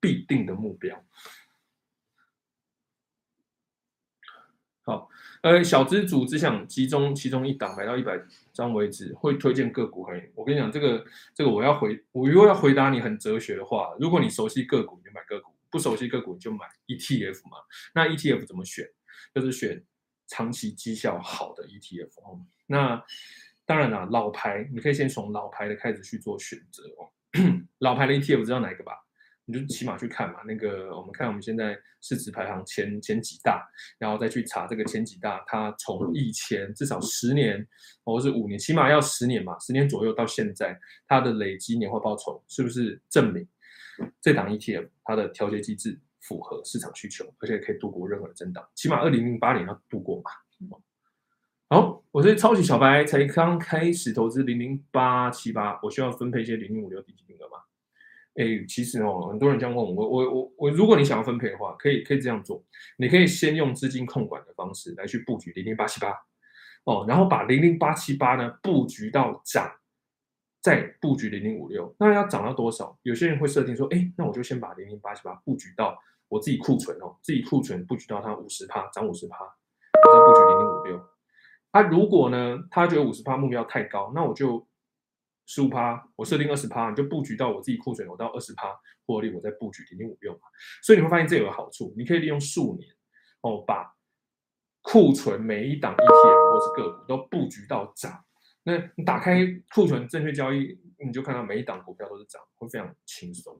[0.00, 1.04] 必定的目标。
[4.82, 5.10] 好，
[5.42, 8.18] 呃，小资主只想集中其中一档买到一百
[8.54, 10.22] 张为止，会推荐个股而已。
[10.34, 17.58] 我跟你讲，这个这个我要回，我如果要回答你很哲学的话，如果你熟悉个股，你就买个股；不熟悉个股，就买 ETF 嘛。
[17.94, 18.86] 那 ETF 怎么选？
[19.34, 19.84] 就是选
[20.28, 22.40] 长期绩效好的 ETF 哦。
[22.66, 23.02] 那
[23.66, 27.12] 当然啦，老牌你可以先从老牌的开始去做选择哦。
[27.80, 28.92] 老牌的 ETF 知道哪一个吧？
[29.44, 30.40] 你就起码去看嘛。
[30.46, 33.66] 那个我们看我们现在市值排行前前几大，
[33.98, 37.66] 然后再去查这个前几大，它从以前至少十年
[38.04, 43.46] 或是五年，起码要十年嘛，十年左右到现在，它的累积年化报酬是不是证明
[44.20, 48.66] 这档 ETF 它的调节机制符合市场需求，而且可以度过任何的震荡？
[48.74, 50.30] 起码二零零八年要度过嘛。
[51.70, 57.58] 好，我是超级小白，才刚开始投资零零八七八，我需要分配一些零零五六定期定额吗？
[58.36, 62.64] 哎，其实哦，很多人这样问我，我我我我，如果你想要分配的话，可以可以这样做，
[62.96, 66.14] 你可以先用资金控管的方式来去布局零零八七八，
[66.84, 69.70] 哦，然后把零零八七八呢布局到涨，
[70.68, 72.94] 再布局零零五六，那要涨到多少？
[73.02, 81.08] 有些人会设定说，哎，那我就先把零零八七八布局到我自己库存哦，自己库存布局到它五十趴，涨五十趴，我再布局零零五六。
[81.72, 84.68] 他、啊、如果呢，他觉得五十趴目标太高，那我就
[85.46, 90.40] 十五趴，我设定二十趴，你就布局到我自己库存，我到二十趴获利，我再布局零零五六嘛。
[90.82, 92.86] 所以你会发现这有个好处，你可以利用数年
[93.40, 93.90] 哦，把
[94.82, 98.22] 库存每一档 ETF 或是个股都布局到涨。
[98.68, 103.58] 那你打开库存证券交易，你就看到每一档股票都是涨，会非常轻松。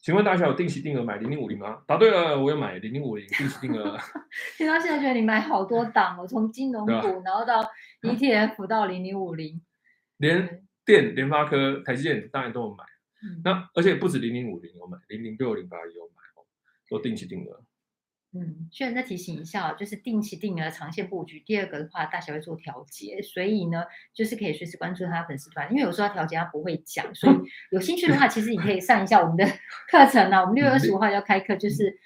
[0.00, 1.80] 请问大家有定期定额买零零五零吗？
[1.86, 3.96] 答对了，我有买零零五零定期定额。
[4.58, 7.62] 听到现在觉得你买好多 档哦，从金融股然后到
[8.02, 9.62] ETF 到零零五零，
[10.16, 12.82] 连电、联发科、台积电当然都有买。
[13.22, 16.42] 嗯、那而且不止零零五零有买，零零六零八也有买哦，
[16.90, 17.62] 都定期定额。
[18.36, 21.38] 嗯，虽然再提醒一下，就是定期定额长线布局。
[21.46, 27.36] 第二个的话，大侠会做调节，所以呢，就是可以随时关注他的粉丝团，因为有时候他调节他不会讲，所以
[27.70, 29.44] 有兴趣的话，其实你可以上一下我们的
[29.88, 30.40] 课程啊。
[30.40, 31.96] 我们六月二十五号要开课，就是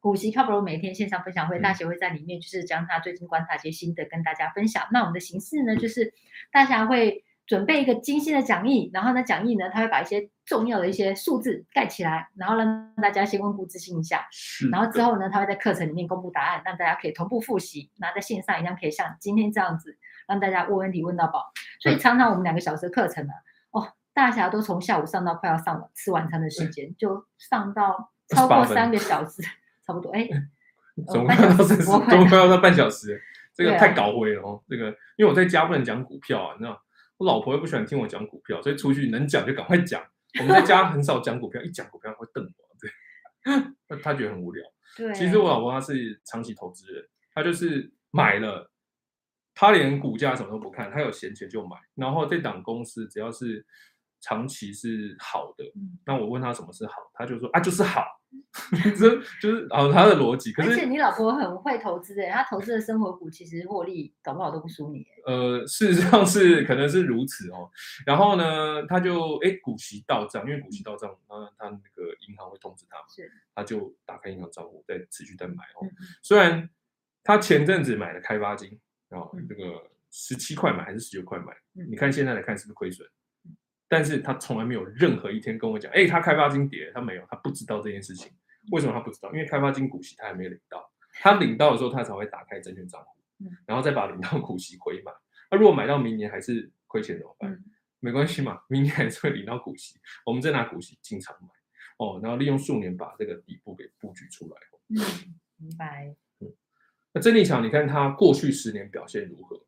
[0.00, 4.88] 股息靠谱儿每天线上分享会，大侠会在里面就是将他最近观察一些心得跟大家分享。
[4.90, 6.12] 那我们的形式呢，就是
[6.50, 7.24] 大侠会。
[7.48, 14.28] 准备一个精心的讲义，然后呢，讲义呢，他会把一些重要的一些数字盖起来，然后让大家先温故知新一下。
[14.70, 17.90] 然后之后呢，他会在课程里面公布答案，让大家可以同步复习。
[17.96, 19.96] 那在线上一样可以像今天这样子，
[20.28, 21.50] 让大家问问题问到饱。
[21.80, 23.32] 所以常常我们两个小时的课程呢、
[23.70, 29.40] 啊，哦，大侠都从下午上到快要上了吃晚餐的时间，就上到超过三个小时，
[29.86, 30.12] 差不多。
[30.12, 30.28] 哎，
[31.08, 33.18] 总共要总共要到半小时，
[33.54, 34.62] 这个太搞灰了哦。
[34.68, 36.78] 这个因为我在家不能讲股票啊，你知道。
[37.18, 40.02] 我老婆又不喜欢听我讲股票，所以出去能讲就赶快讲。
[40.40, 44.64] 我们在家很少讲股票，一讲股票会瞪我，对， 他觉得很无聊。
[44.96, 48.70] 对，其实我老婆她是长期投资人，她就是买了，
[49.54, 51.76] 她连股价什么都不看，她有闲钱就买。
[51.94, 53.64] 然后这档公司只要是
[54.20, 55.64] 长期是好的，
[56.04, 58.17] 那我问她什么是好，她就说啊，就是好。
[58.98, 60.52] 这就是哦，他的逻辑。
[60.52, 65.06] 可是，而且你老婆很会投资的，她投资的生活股其实获利搞不好都不输你。
[65.24, 67.70] 呃，事实上是可能是如此哦。
[68.04, 75.82] 然后呢，他就哎股息到账，因为股息到账，他他那个银行会通知他嘛，是，他就打开银行账户，再持续再买哦。
[75.82, 75.90] 嗯、
[76.22, 76.68] 虽然
[77.22, 79.62] 他前阵子买了开发金，然后，这个
[80.10, 81.52] 十七块买还是十九块买？
[81.76, 83.08] 嗯、你看现在来看是不是亏损？
[83.88, 88.30] 但是他从来没有任何一天跟我讲，哎，他开发金跌，他没有，他不知道这件事情。
[88.70, 89.32] 为什么他不知道？
[89.32, 90.90] 因为开发金股息他还没领到，
[91.22, 93.16] 他领到的时候他才会打开证券账户，
[93.66, 95.12] 然后再把领到股息回买。
[95.50, 97.58] 那如果买到明年还是亏钱怎么办？
[98.00, 101.48] 没关系嘛，明年还是会领到股息，我们再拿股息进场买
[101.96, 104.56] 哦，然后利用数年把这个底部给布局出来。
[104.90, 106.14] 嗯，明白。
[106.40, 106.52] 嗯，
[107.12, 109.60] 那曾立强，你看他过去十年表现如何？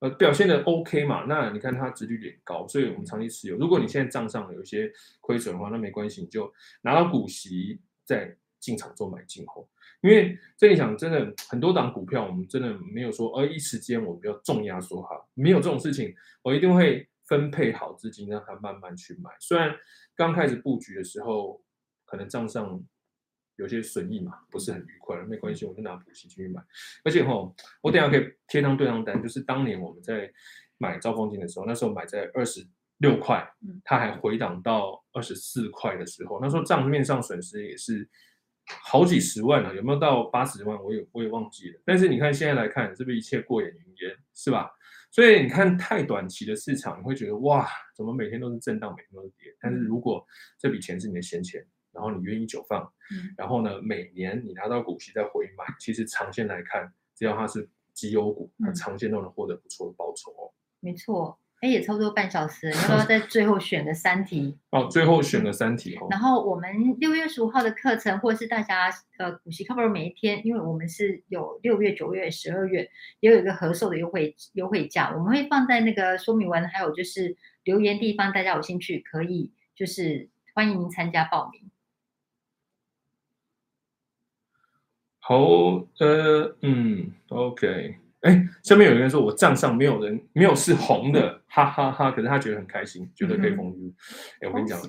[0.00, 1.24] 呃，表现的 OK 嘛？
[1.28, 3.56] 那你看它殖利率高，所以我们长期持有。
[3.56, 9.68] 如果你现在账上有一些亏损的话，那没关系，你就拿到股息再进场做买进后。
[10.00, 19.30] 因为这里想真的很多档股票，我们真的没有说，呃，一时间我比较重压缩哈，没有这种事情，我一定会分配好资金，让它慢慢去买。
[19.40, 19.74] 虽然
[20.14, 21.60] 刚开始布局的时候，
[22.04, 22.80] 可能账上。
[23.58, 26.62] 有些损益嘛，不是很愉快，没关系，我就拿补息进去买。
[27.04, 30.32] 而且吼，我等下可以贴张对账单，就是当年我们在
[30.78, 32.64] 买兆丰金的时候，那时候买在二十
[32.98, 33.44] 六块，
[33.84, 38.08] 它还回档到二十四块的时候，那时候账面上损失也是
[38.64, 40.80] 好几十万了，有没有到八十万？
[40.80, 41.80] 我也我也忘记了。
[41.84, 44.70] 但是你看现在来看，是不是一切过眼云烟，是吧？
[45.10, 49.52] 所以你看太短期的市场，你会觉得哇，怎么每天都是震荡，每天都是跌？
[49.60, 50.24] 但是如果
[50.58, 51.66] 这笔钱是你的闲钱。
[51.98, 52.80] 然后你愿意久放，
[53.10, 60.54] 嗯，然后呢，每年你拿到股息再回买，其实长线来看，只要它是绩优股，它长线都能获得不错的报酬哦。
[60.78, 64.56] 没错，哎，也差不多半小时，你要不要在最后选个三题？
[64.70, 66.06] 哦，最后选个三题哦。
[66.08, 81.68] 然后我们六月十五号的课程，或者是大家呃股息 cover 每一天，因为我们是有六月、九月、十二月也有一个合售的优惠优惠价，我们会放在那个说明文，还有就是留言地方，大家有兴趣可以就是欢迎您参加报名。
[85.28, 85.36] 好，
[85.98, 92.10] 呃，嗯，OK，哎，下面有人说，我账上没有人，没有是红的，哈哈哈，哈。
[92.10, 93.94] 可是他觉得很开心，觉得可以封 U。
[94.40, 94.80] 哎、嗯，我跟你讲，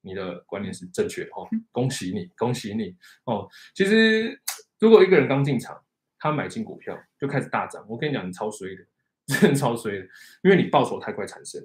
[0.00, 3.48] 你的观念是正确哦，恭喜你，恭喜你哦。
[3.74, 4.40] 其实，
[4.78, 5.76] 如果一个人刚进场，
[6.16, 8.86] 他买进股票就开始大涨，我跟你讲，你超衰的，
[9.26, 10.06] 真的超衰的，
[10.44, 11.60] 因为你报酬太快产生，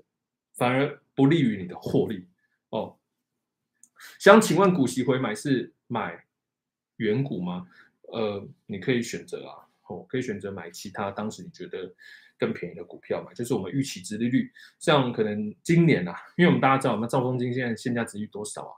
[0.58, 2.28] 反而不利于你的获利
[2.72, 2.98] 哦。
[4.17, 6.26] 想请问，股息回买是买
[6.98, 7.67] 远股吗？
[8.13, 9.56] 呃，你可以选择啊，
[9.89, 11.93] 哦，可以选择买其他当时你觉得
[12.38, 18.73] 更便宜的股票嘛，就是我们预期殖利率，像可能今年啊，因为我们大家知道，我们兆丰金现在现价殖利率多少啊？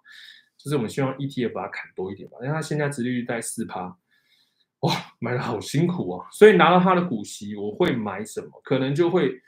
[0.58, 3.96] 就是我们希望 ETF 把它砍多一点吧，因为它现价殖利率在四趴，
[4.80, 8.62] 哇，买的好辛苦啊，所以拿到它的股息，我会买什么？
[8.64, 9.40] 可能就会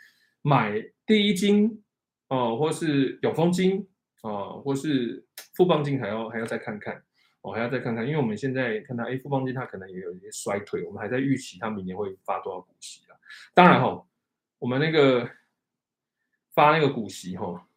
[0.42, 0.74] 买
[1.06, 1.84] 第一金
[2.28, 3.88] 哦、呃，或是永丰金
[4.22, 7.04] 啊、呃，或是富邦金，还要还要再看看。
[7.42, 13.16] 我还要再看看，因为我们现在看到，哎，富邦金它可能也有一些衰退，我们还在预期它明年会发多少股息啊？
[13.54, 14.06] 当然哈，
[14.60, 15.30] 我们那个
[16.54, 17.68] 发那个股息哈，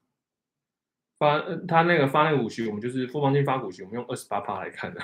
[1.19, 5.01] 发他那个发那个股息，我们就是富邦金发股息，我们用二十八趴来看的，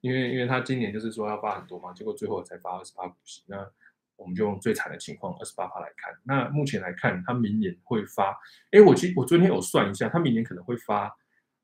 [0.00, 3.68] 因为因为他今年就是说要发很多嘛，结果最后才发二十八股息，那
[4.16, 6.14] 我们就用最惨的情况二十八趴来看。
[6.22, 8.38] 那目前来看，他明年会发，
[8.70, 11.12] 哎，我其实我昨天有算一下，他明年可能会发。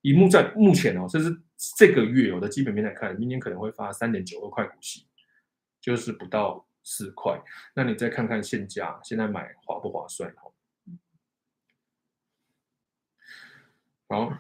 [0.02, 1.30] 以目在目前哦，这是
[1.76, 5.06] 这个月我的基本面来看，明年可能会发三点九二块股息，
[5.78, 7.38] 就是不到四块。
[7.74, 10.30] 那你再看看现价，现在买划不划算？
[10.30, 10.52] 哦，
[14.08, 14.38] 好，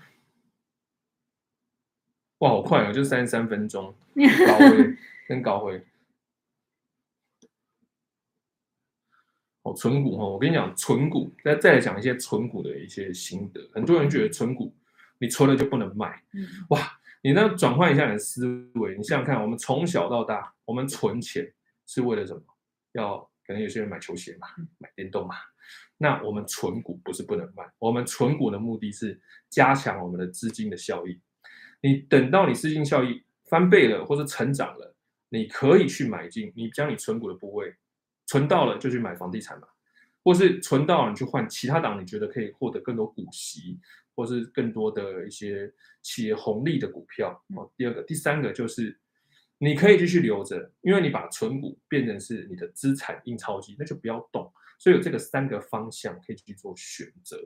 [2.38, 3.94] 哇，好快哦，就三十三分钟，
[4.46, 4.96] 高辉
[5.28, 5.86] 跟高辉，
[9.60, 13.68] 哦，存股哈，我跟你讲，存股，再再来讲一些存股的一些心得。
[13.74, 14.74] 很多人觉得存股。
[15.22, 16.24] 你存了就不能卖，
[16.70, 16.98] 哇！
[17.22, 21.52] 你那转换一下你的思维，你想想看，我们从小到大，我们存钱
[21.86, 22.42] 是为了什么？
[22.92, 25.34] 要可能有些人买球鞋嘛，买电动嘛。
[25.98, 31.20] 那我们存股不是不能卖，我们存股的目的是加强我们的资金的效益。
[31.82, 34.94] 你等到你资金效益翻倍了或者成长了，
[35.28, 37.74] 你可以去买进，你将你存股的部位
[38.26, 39.68] 存到了就去买房地产嘛，
[40.24, 43.78] 或是存到了你去换其他档，你觉得可以获得更多股息。
[44.20, 47.72] 或是更多的一些企业红利的股票哦。
[47.74, 49.00] 第二个、第三个就是
[49.56, 54.52] 你可以继续留着，因为你把存股变成是你的资产印钞机，那就不要动。
[54.78, 57.38] 所以有这个三个方向可以去做选择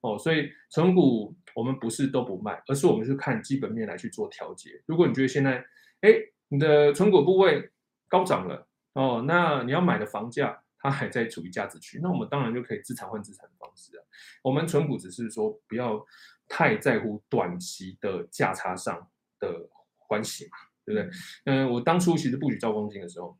[0.00, 0.18] 哦。
[0.18, 4.82] 所以存股我们不是都不卖，而是我们是看基本面来去做调节。
[4.86, 5.62] 如果你觉得现在
[6.00, 6.14] 哎
[6.48, 7.70] 你的存股部位
[8.08, 10.63] 高涨了哦，那你要买的房价。
[10.84, 14.04] 它还在处于价值区，那我们当然就可以资产换资产的方式啊。
[14.42, 16.04] 我们存股只是说不要
[16.46, 19.10] 太在乎短期的价差上
[19.40, 19.66] 的
[20.06, 21.10] 关系嘛，对不对？
[21.46, 23.34] 嗯，我当初其实布局兆丰金的时候，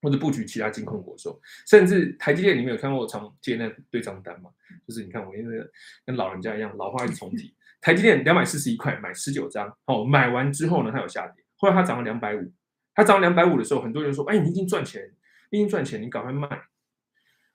[0.00, 4.48] 或者布局其他金控股的时候，甚至台积电，你们有看过我常接那对账单吗？
[4.88, 5.58] 就是你看我因为
[6.06, 7.54] 跟老人家一样，老话一直重提。
[7.82, 12.50] 台积电两百四十一块买十九张，哦，买完之后呢，它有下跌，后来它涨了两百五，
[12.94, 15.14] 它涨了两百五的时候，很多人说，哎，你已经赚钱。
[15.58, 16.48] 因赚钱，你赶快卖。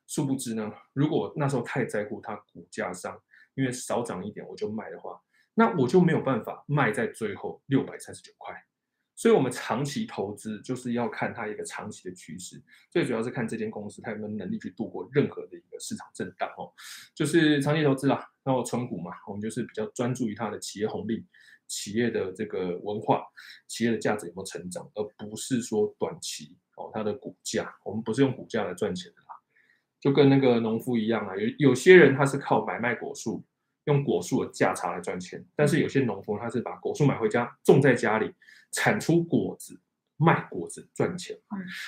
[0.07, 3.21] 殊不知呢，如果那时候太在乎它股价上
[3.53, 5.21] 因为少涨一点我就卖的话，
[5.53, 8.55] 那我就没有办法卖在最后六百三十九块。
[9.15, 16.71] 所以，我们长期投资就是要看它一个长期的趋势，最主要是看这间公司它有没有能力去度过任何的一个市场震荡哦。
[17.13, 21.27] 就是长期投资啦，然后存股嘛，我们就是比较专注于它的企业红利、
[21.67, 23.25] 企业的这个文化、
[23.67, 27.75] 企业的价值有没有成长，而不是说短期哦它的股价。
[27.83, 29.35] 我们不是用股价来赚钱的啦，
[29.99, 33.43] 就跟那个农夫一样啊，有有些人他是靠买卖果树，
[33.83, 38.33] 用果树的价差来赚钱，但是有些农夫他是把果树买回家种在家里。
[38.71, 39.81] 产出果子，
[40.15, 41.35] 卖果子赚钱，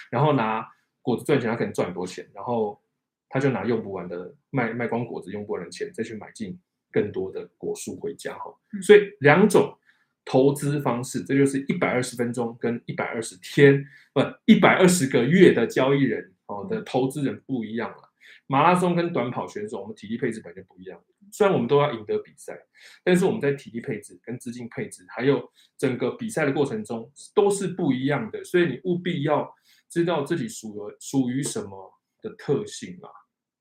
[0.10, 0.68] 然后拿
[1.04, 2.82] 果子赚钱，他可能赚很多钱，然后
[3.30, 6.60] 他就拿用不完的卖卖光果子用不完的钱，再去买进
[6.92, 8.52] 更多的果树回家哈。
[8.82, 9.78] 所以两种
[10.26, 18.10] 投资方式，这就是一百二十分钟跟一百二十天，不一百二十个月的交易人哦的投资人不一样了。
[18.48, 21.02] 马拉松跟短跑选手，我们体力配置本来就不一样。
[21.32, 22.58] 虽然我们都要赢得比赛，
[23.04, 28.44] 但是我们在体力配置、跟资金配置，还有整个比赛的过程中，都是不一样的。
[28.44, 29.50] 所以你务必要
[29.90, 33.08] 知道自己属于属于什么的特性啊，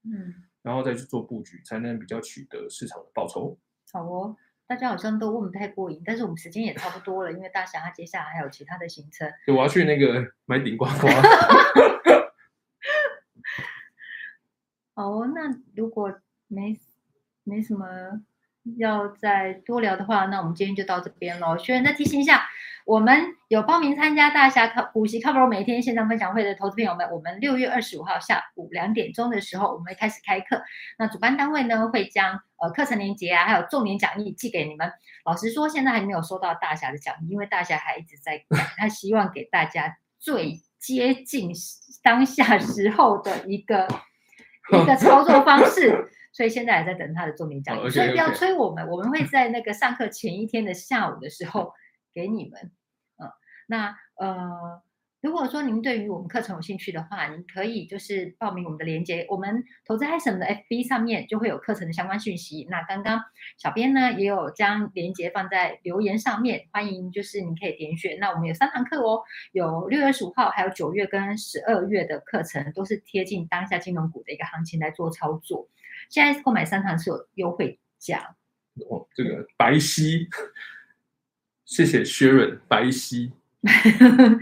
[0.03, 3.57] 嗯，然后再去做布局，才能比较取得市场的报酬。
[3.93, 4.37] 好哦，
[4.71, 9.29] 大家好像都问不太过瘾，但是我们时间也差不多了，因为大侠他接下来还有其他的行程。
[9.45, 11.09] 对，我要去那个买顶呱呱。
[14.95, 16.79] 哦，那如果没
[17.43, 17.85] 没什么
[18.77, 21.59] 要再多聊的话，那我们今天就到这边喽。
[21.59, 22.45] 学员再提醒一下，
[22.87, 30.63] 我们有报名参加大侠考股息靠谱每天线上分享会的投资朋友们，我们六月二十五号下午两点钟的时候，我们会开始开课。
[30.97, 34.93] 那主办单位呢，会将呃课程链接啊，还有重点讲义寄给你们。
[35.25, 41.51] 老实说，现在还没有收到大侠的讲义，因为大侠还一直在改，他希望给大家最接近
[42.03, 43.89] 当下时候的一个。
[44.71, 47.95] 一个操作方式，所以现在还在等他的重点讲义，oh, okay, okay.
[47.95, 51.73] 所以不要催我们，我们会在那个上课前一天的下午的时候
[52.15, 52.71] 给你们。
[53.17, 53.33] 嗯，
[53.67, 54.81] 那呃。
[55.21, 62.67] 如果说您对于我们课程有兴趣的话，您可以就是报名我们的链接，我们投资嗨什么的 FB 上面就会有课程的相关讯息。
[62.71, 63.23] 那刚刚
[63.59, 68.19] 小编呢也有将链接放在留言上面，欢迎就是你可以点选。
[68.19, 75.69] 那我们有三堂课哦，有六月十五号，还有九月跟十二月的课程，都是贴近当下金融股的一个行情来做操作。
[76.09, 78.37] 现在购买三堂是有优惠价。
[78.89, 80.27] 哦，这个白皙，
[81.67, 83.33] 谢谢 Sharon 白皙。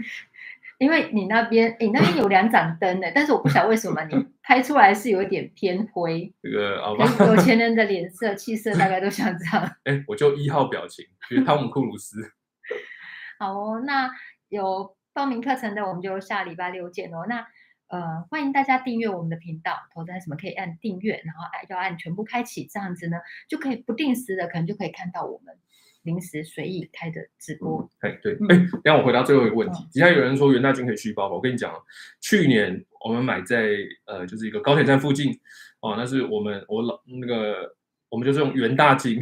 [0.79, 6.33] 因为你那边，你那边有两盏灯的，但是我不晓得为什么你 拍出来是有一点偏灰。
[6.41, 9.75] 这个好吧，有钱人的脸色、气色大概都像这样。
[9.83, 12.31] 哎，我就一号表情，就是汤姆·库鲁斯。
[13.37, 14.09] 好哦，那
[14.47, 17.25] 有报名课程的，我们就下礼拜六见哦。
[17.27, 17.45] 那
[17.89, 23.17] 呃，欢迎大家订阅我们的频道，投资什么可以按订阅，然后按要按全部开启，这样子呢
[23.49, 25.57] 就可以不定时的可能就可以看到我们。
[26.03, 29.83] 临时随意开的直播，哎、嗯、对，哎、嗯，让我回答最后一个问题。
[29.91, 31.73] 底下有人说元大金可以续抱，我跟你讲，
[32.21, 33.75] 去年我们买在
[34.05, 35.37] 呃，就是一个高铁站附近
[35.81, 37.75] 哦，那是我们我老那个
[38.07, 39.21] 我们就是用元大金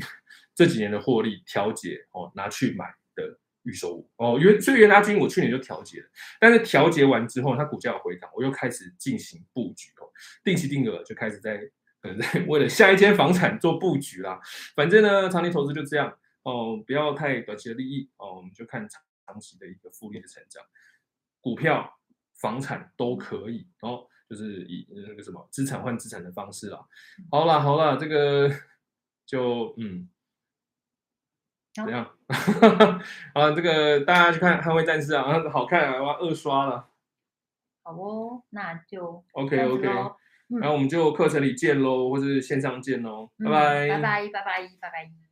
[0.54, 6.06] 这几年的获利调节哦，拿去买的预售物哦，元所以元大金我去年就调节了，
[6.40, 10.06] 但是调节完之后，它股价有回档，我又开始进行布局哦，
[10.44, 11.58] 定期定额就开始在
[12.00, 14.40] 可能在 为了下一间房产做布局啦。
[14.76, 16.16] 反正呢，长期投资就这样。
[16.48, 20.64] 哦，不要太短期的利益哦，我们就看长期的一个复利的成长，
[21.42, 22.00] 股票、
[22.40, 26.80] 房产都可以哦，就是以那个什么资产换资产的方式啦。
[27.30, 28.50] 好了好了，这个
[29.26, 30.10] 就嗯，
[31.74, 32.16] 怎样？
[33.36, 36.90] 啊，这个大家去看《捍卫战士》啊， 好看啊，我要二刷了。
[37.84, 43.88] 好哦，那就 OK OK，然后我们就课程里见喽，或是线上见喽，拜拜。
[43.90, 45.27] 拜拜拜拜拜拜。